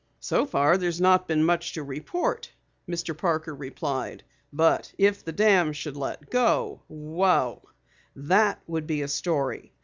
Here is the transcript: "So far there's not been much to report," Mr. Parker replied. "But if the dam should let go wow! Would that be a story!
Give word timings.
"So 0.19 0.47
far 0.47 0.77
there's 0.79 0.99
not 0.99 1.27
been 1.27 1.43
much 1.43 1.73
to 1.73 1.83
report," 1.83 2.51
Mr. 2.89 3.15
Parker 3.15 3.53
replied. 3.53 4.23
"But 4.51 4.91
if 4.97 5.23
the 5.23 5.31
dam 5.31 5.73
should 5.73 5.95
let 5.95 6.31
go 6.31 6.81
wow! 6.87 7.61
Would 8.15 8.27
that 8.29 8.87
be 8.87 9.03
a 9.03 9.07
story! 9.07 9.73